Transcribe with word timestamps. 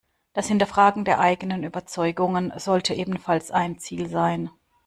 Das 0.33 0.47
Hinterfragen 0.47 1.05
der 1.05 1.19
eigenen 1.19 1.63
Überzeugungen 1.63 2.51
sollte 2.57 2.95
ebenfalls 2.95 3.51
ein 3.51 3.77
Ziel 3.77 4.09
sein. 4.09 4.49